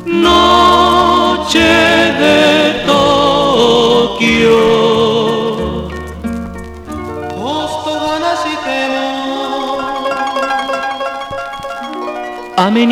[0.05, 1.73] Noche
[2.19, 2.39] de
[2.85, 4.65] Tokio
[7.37, 8.99] ホストがなしても
[12.57, 12.85] 雨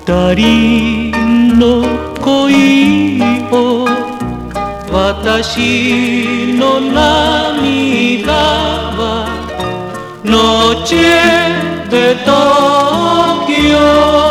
[0.10, 1.12] 二人
[1.60, 1.84] の
[2.22, 3.86] 恋を
[4.92, 8.34] 私の涙
[8.98, 9.04] は
[10.24, 14.29] ノチェで東京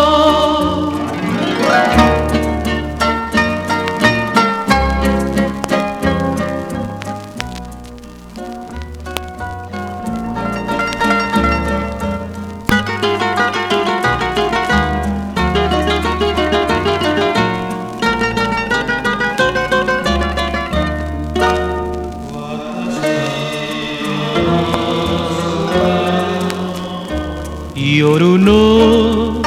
[27.99, 29.43] 夜の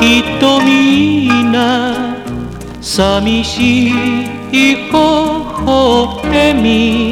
[0.00, 2.16] 瞳な
[2.80, 3.92] 寂しい
[4.50, 7.07] 微笑み。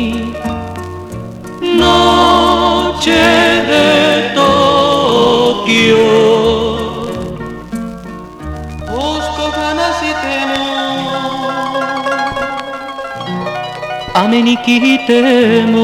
[14.36, 15.76] も雨に来ても。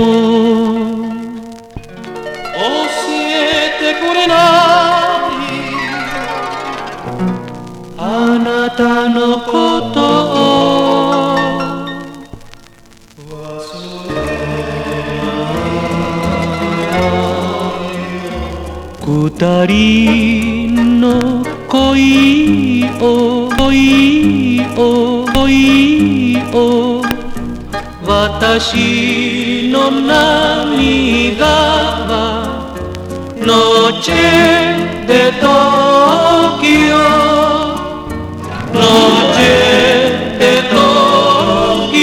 [2.55, 2.61] 教
[3.09, 3.31] え
[3.81, 4.39] てくれない
[7.99, 8.01] あ
[8.39, 9.51] なたのこ
[9.95, 10.01] と
[10.33, 10.37] を。
[13.31, 13.35] 忘
[14.09, 14.53] れない
[19.05, 21.05] 二人の
[21.69, 24.79] 恋を恋を
[25.33, 26.92] 恋を。
[28.42, 32.74] 私の涙は
[33.38, 35.46] ノチェで東
[36.64, 36.66] 京
[38.74, 38.80] ノ
[39.36, 41.98] チェで東京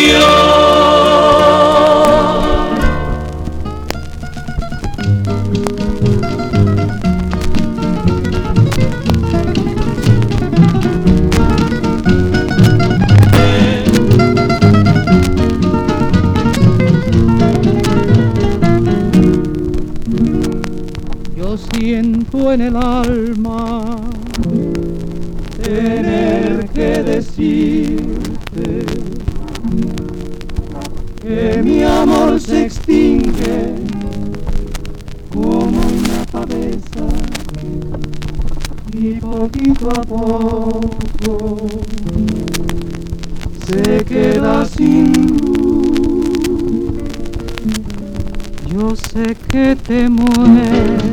[48.90, 51.04] Yo sé que te mueres,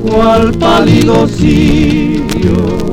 [0.00, 2.92] cual pálido cirio,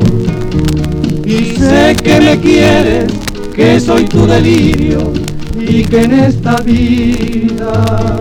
[1.23, 3.13] y sé que me quieres,
[3.55, 5.13] que soy tu delirio,
[5.55, 8.19] y que en esta vida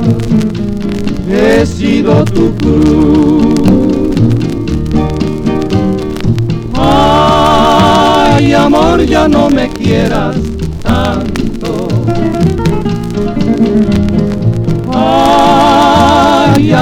[1.31, 4.11] he sido tu cruz.
[6.75, 10.37] Ay, amor, ya no me quieras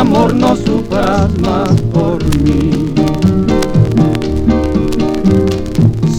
[0.01, 2.93] amor, no sufras más por mí.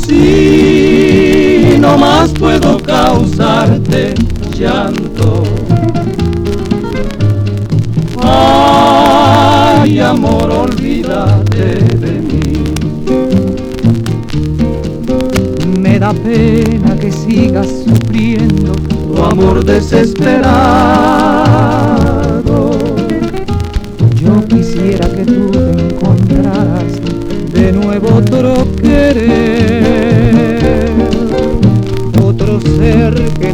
[0.06, 4.14] Si no más puedo causarte
[4.56, 5.44] llanto.
[8.22, 12.64] Ay, amor, olvídate de mí.
[15.80, 22.01] Me da pena que sigas sufriendo tu amor desesperado.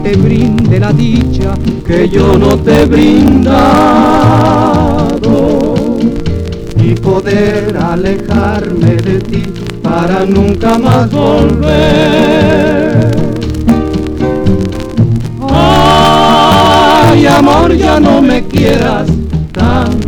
[0.08, 1.54] Te brinde la dicha
[1.86, 3.50] que yo no te he brindado
[6.82, 9.44] y poder alejarme de ti
[9.82, 13.12] para nunca más volver.
[15.50, 19.08] Ay, amor, ya no me quieras
[19.52, 20.07] tanto.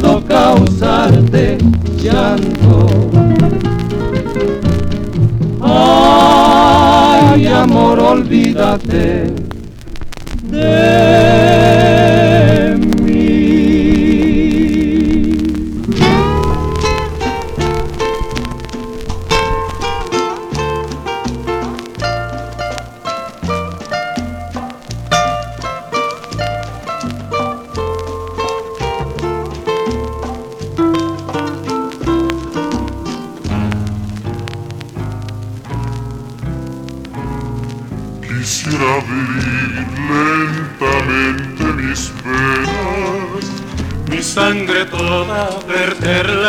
[0.00, 1.56] Puedo causarte
[2.02, 2.88] llanto.
[5.62, 9.32] Ay, amor, olvídate
[10.50, 11.73] de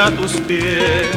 [0.05, 1.07] a tus pies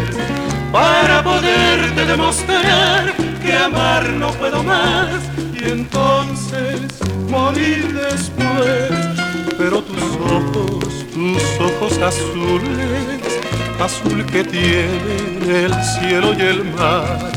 [0.73, 5.11] para poderte demostrar que amar no puedo más
[5.53, 6.81] y entonces
[7.29, 8.91] morir después.
[9.59, 13.21] Pero tus ojos, tus ojos azules,
[13.79, 17.31] azul que tienen el cielo y el mar,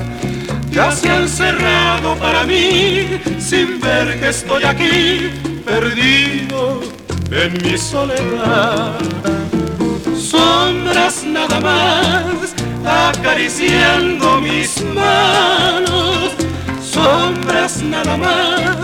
[0.72, 5.30] ya se han cerrado para mí sin ver que estoy aquí
[5.66, 6.80] perdido
[7.30, 8.98] en mi soledad.
[10.32, 12.56] Sombras nada más
[12.86, 16.32] acariciando mis manos,
[16.82, 18.78] sombras nada más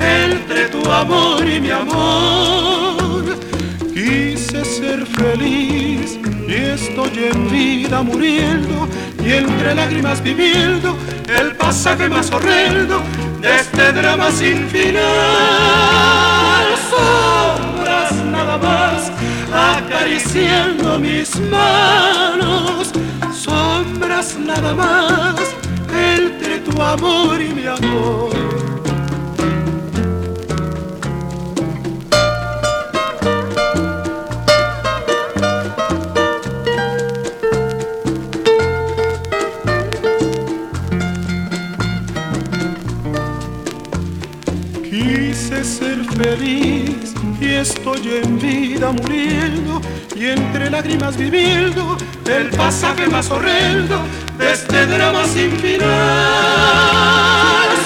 [0.00, 3.24] entre tu amor y mi amor.
[3.92, 8.88] Quise ser feliz y estoy en vida muriendo
[9.22, 10.96] y entre lágrimas viviendo
[11.28, 13.02] el pasaje más horrendo
[13.42, 15.04] de este drama sin final.
[16.88, 17.75] Sombras
[18.58, 19.12] nada más
[19.52, 22.92] acariciando mis manos,
[23.34, 25.34] sombras nada más
[25.92, 28.65] entre tu amor y mi amor.
[47.56, 49.80] Estoy en vida muriendo
[50.14, 53.98] y entre lágrimas viviendo el pasaje más horrendo
[54.38, 55.88] de este drama sin final.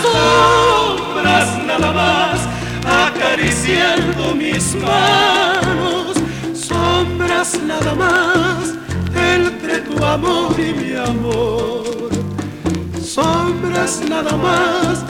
[0.03, 2.41] Sombras nada más
[2.85, 6.17] acariciando mis manos,
[6.53, 8.75] sombras nada más
[9.15, 12.11] entre tu amor y mi amor.
[13.01, 15.05] Sombras nada más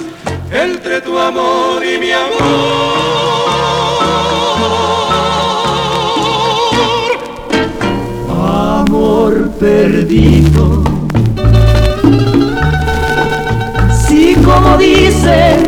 [0.50, 3.49] entre tu amor y mi amor.
[9.28, 10.82] Perdido.
[14.06, 15.66] Si como dicen,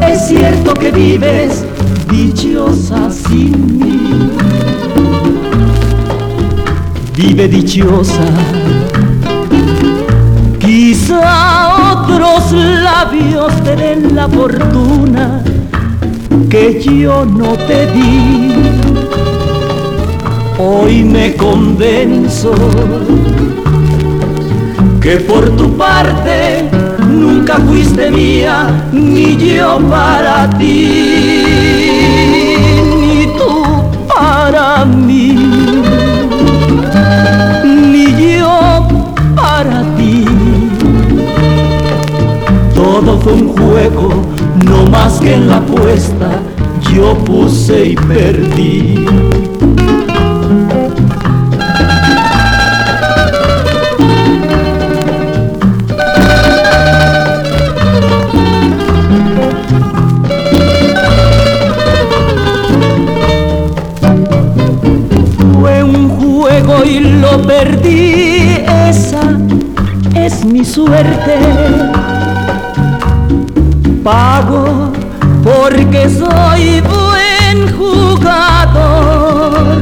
[0.00, 1.64] es cierto que vives
[2.10, 4.30] dichosa sin mí.
[7.14, 8.24] Vive dichosa.
[10.58, 15.42] Quizá otros labios te den la fortuna
[16.48, 18.57] que yo no te di
[20.58, 22.52] hoy me convenzo
[25.00, 26.68] que por tu parte
[27.08, 31.44] nunca fuiste mía, ni yo para ti,
[33.00, 33.62] ni tú
[34.08, 35.34] para mí,
[37.64, 38.88] ni yo
[39.36, 40.24] para ti.
[42.74, 44.22] Todo fue un juego,
[44.66, 46.40] no más que en la apuesta
[46.92, 49.06] yo puse y perdí.
[70.44, 71.38] Mi suerte.
[74.02, 74.90] Pago
[75.44, 79.78] porque soy buen jugador.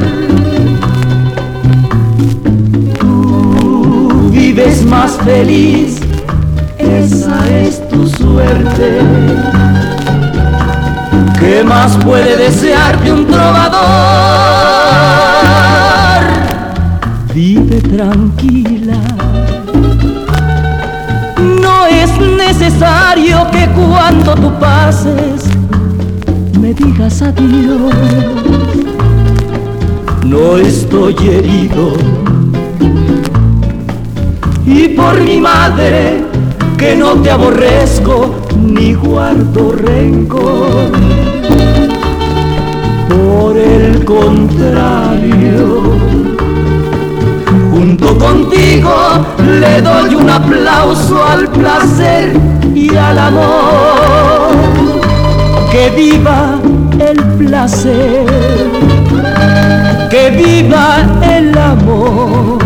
[2.99, 5.99] Tú vives más feliz,
[6.77, 8.99] esa es tu suerte.
[11.39, 13.77] ¿Qué más puede desearte un trovador?
[17.33, 18.76] Vive tranquila.
[22.59, 25.45] Necesario que cuando tú pases
[26.59, 27.93] me digas adiós.
[30.25, 31.93] No estoy herido.
[34.65, 36.23] Y por mi madre,
[36.77, 40.91] que no te aborrezco ni guardo rencor.
[43.07, 45.83] Por el contrario,
[47.97, 48.93] junto contigo
[49.59, 52.37] le doy un aplauso al placer
[52.73, 54.51] y al amor.
[55.71, 56.59] Que viva
[56.99, 58.25] el placer,
[60.09, 62.57] que viva el amor.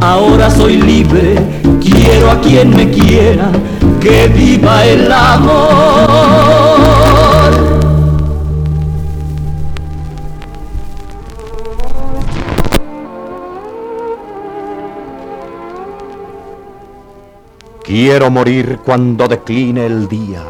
[0.00, 1.36] Ahora soy libre,
[1.80, 3.48] quiero a quien me quiera,
[4.00, 6.65] que viva el amor.
[17.86, 20.42] Quiero morir cuando decline el día,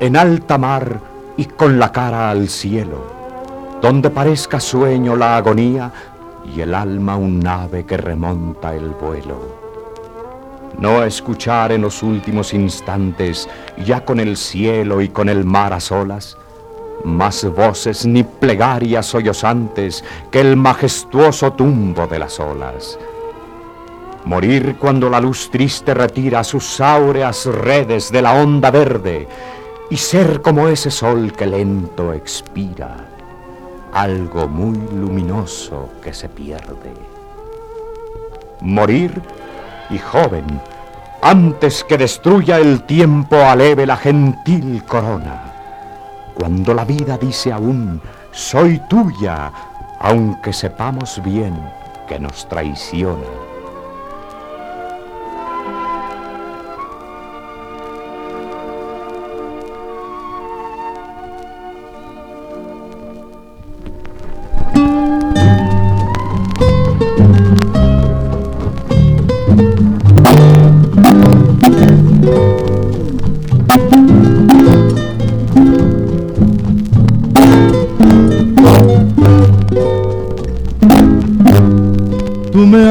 [0.00, 1.00] en alta mar
[1.36, 5.92] y con la cara al cielo, donde parezca sueño la agonía
[6.46, 9.36] y el alma un ave que remonta el vuelo.
[10.78, 13.50] No escuchar en los últimos instantes,
[13.84, 16.38] ya con el cielo y con el mar a solas,
[17.04, 22.98] más voces ni plegarias sollozantes que el majestuoso tumbo de las olas
[24.24, 29.26] Morir cuando la luz triste retira sus áureas redes de la onda verde
[29.90, 33.08] y ser como ese sol que lento expira,
[33.92, 36.92] algo muy luminoso que se pierde.
[38.60, 39.20] Morir
[39.90, 40.46] y joven,
[41.20, 45.52] antes que destruya el tiempo aleve la gentil corona,
[46.34, 48.00] cuando la vida dice aún,
[48.30, 49.52] soy tuya,
[49.98, 51.54] aunque sepamos bien
[52.08, 53.51] que nos traiciona.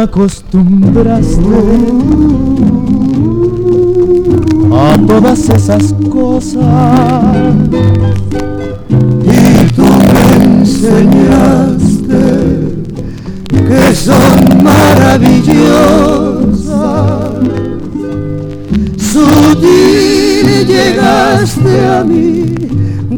[0.02, 1.40] Acostumbraste.
[4.74, 6.64] A todas esas cosas.
[9.24, 10.24] Y tú me
[10.60, 12.24] enseñaste
[13.52, 15.42] que son maravillosas.
[18.98, 22.56] Sutil llegaste a mí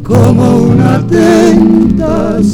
[0.03, 2.52] como una tentación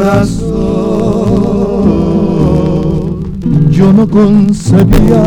[0.00, 0.50] corazón.
[3.70, 5.22] Yo no concebía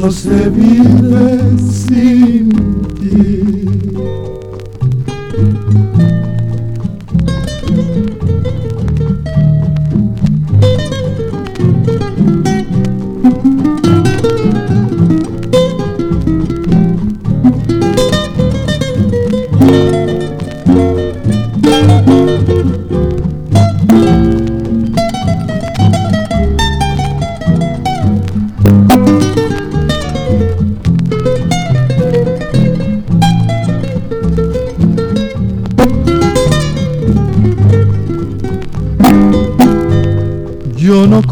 [0.00, 2.29] cómo se vive sin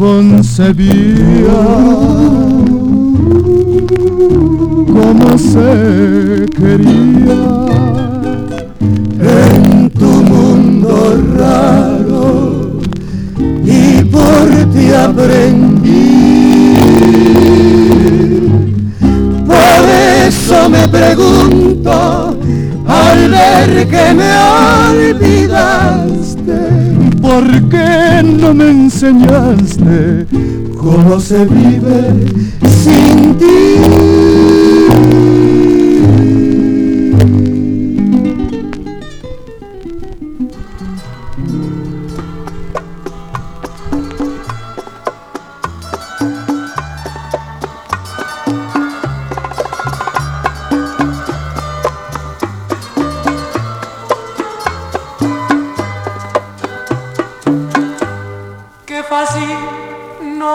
[0.08, 1.60] concebía.
[4.96, 7.40] Como se quería.
[9.20, 10.92] En tu mundo
[11.36, 12.80] raro.
[13.64, 15.98] Y por ti aprendí.
[19.46, 19.82] Por
[20.26, 22.38] eso me pregunto
[22.86, 24.27] al ver que me
[27.38, 30.26] ¿por qué no me enseñaste
[30.76, 32.26] cómo se vive
[32.82, 34.17] sin ti.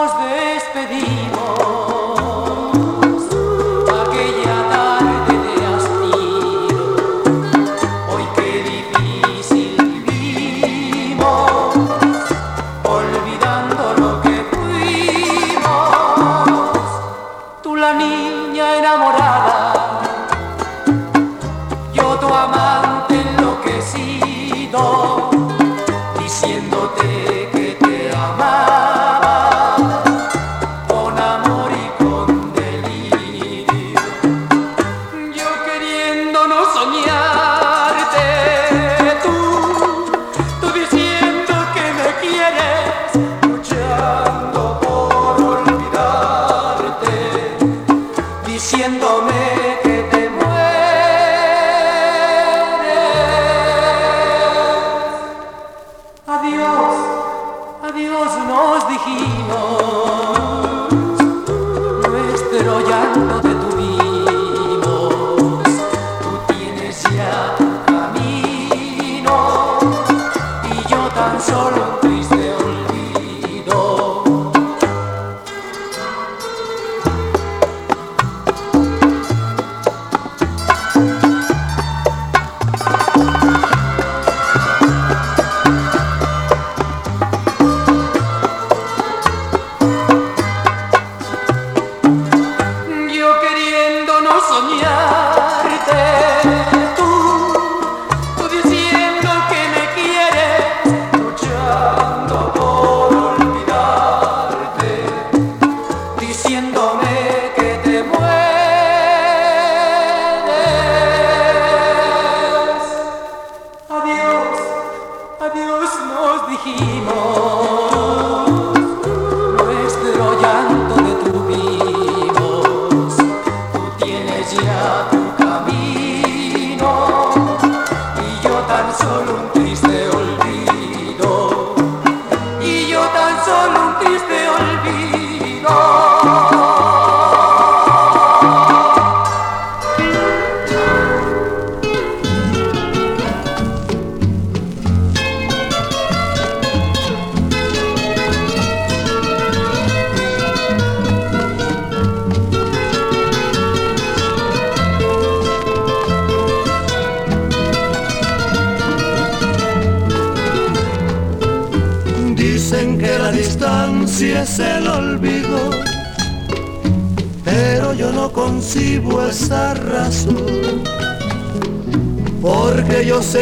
[0.04, 1.83] nos despedimos.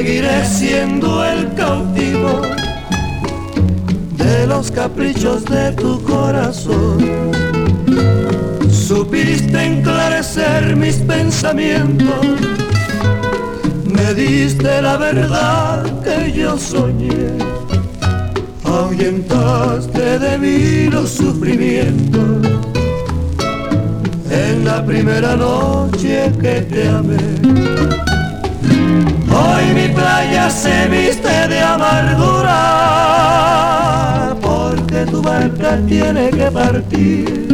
[0.02, 2.42] Seguiré siendo el cautivo
[4.16, 7.30] de los caprichos de tu corazón.
[8.68, 12.26] Supiste enclarecer mis pensamientos,
[13.84, 17.38] me diste la verdad que yo soñé,
[18.64, 22.48] ahuyentaste de mí los sufrimientos
[24.28, 28.11] en la primera noche que te amé
[29.34, 32.58] Hoy mi playa se viste de amargura,
[34.40, 37.48] porque tu barca tiene que partir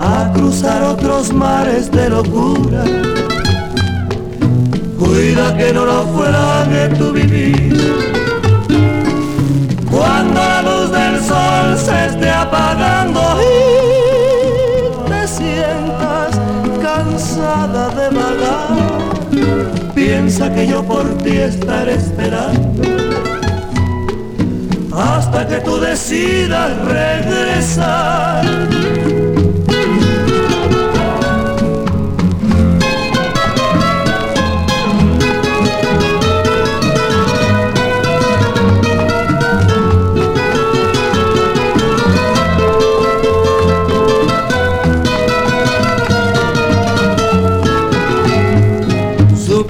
[0.00, 2.84] a cruzar otros mares de locura.
[4.98, 7.71] Cuida que no lo fuera de tu vivir.
[20.34, 22.82] Piensa que yo por ti estaré esperando
[24.90, 28.42] hasta que tú decidas regresar.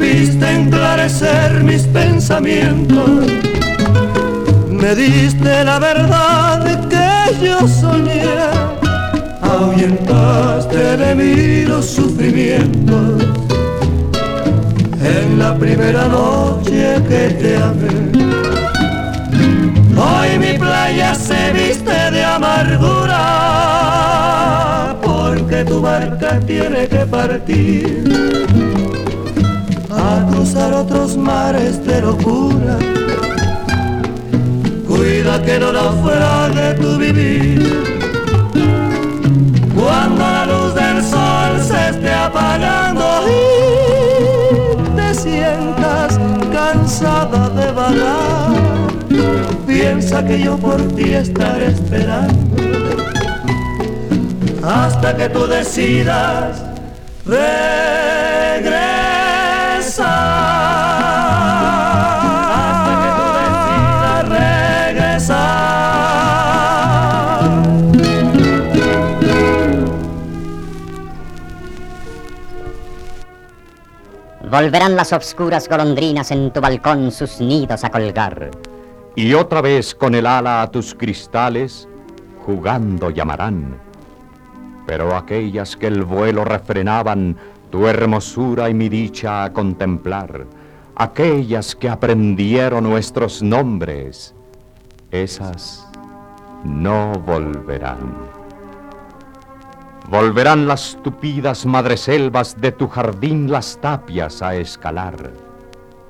[0.01, 3.27] Enclarecer mis pensamientos.
[4.71, 8.23] Me diste la verdad que yo soñé.
[9.43, 13.23] Ahuyentaste de mí los sufrimientos
[15.03, 17.89] en la primera noche que te amé.
[19.97, 23.19] Hoy mi playa se viste de amargura
[25.03, 28.52] porque tu barca tiene que partir
[30.31, 32.79] cruzar otros mares de locura.
[34.89, 37.61] Cuida que no naufrague tu vivir.
[39.75, 46.19] Cuando la luz del sol se esté apagando y te sientas
[46.53, 48.53] cansada de vagar,
[49.67, 52.63] piensa que yo por ti estaré esperando
[54.63, 56.63] hasta que tú decidas
[74.53, 78.51] Volverán las obscuras golondrinas en tu balcón sus nidos a colgar.
[79.17, 81.89] Y otra vez con el ala a tus cristales,
[82.45, 83.79] jugando llamarán.
[84.87, 87.35] Pero aquellas que el vuelo refrenaban,
[87.71, 90.45] tu hermosura y mi dicha a contemplar,
[90.97, 94.35] aquellas que aprendieron nuestros nombres,
[95.11, 95.89] esas
[96.63, 98.32] no volverán.
[100.09, 105.33] Volverán las tupidas madreselvas de tu jardín las tapias a escalar.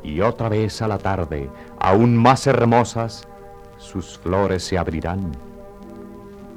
[0.03, 3.29] Y otra vez a la tarde, aún más hermosas,
[3.77, 5.33] sus flores se abrirán.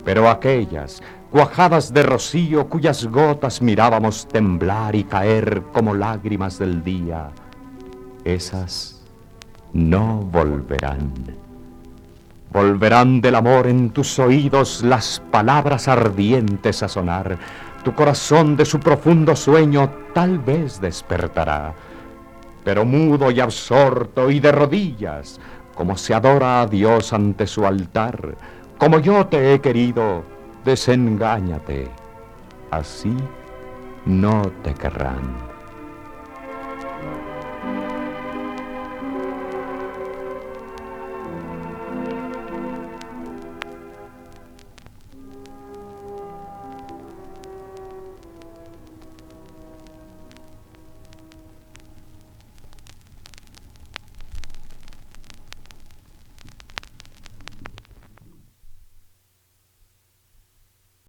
[0.04, 7.32] Pero aquellas, cuajadas de rocío cuyas gotas mirábamos temblar y caer como lágrimas del día,
[8.24, 9.04] esas
[9.74, 11.44] no volverán.
[12.55, 17.37] Volverán del amor en tus oídos las palabras ardientes a sonar.
[17.83, 21.73] Tu corazón de su profundo sueño tal vez despertará.
[22.63, 25.37] Pero mudo y absorto y de rodillas,
[25.75, 28.37] como se adora a Dios ante su altar,
[28.77, 30.23] como yo te he querido,
[30.63, 31.89] desengáñate.
[32.71, 33.17] Así
[34.05, 35.54] no te querrán.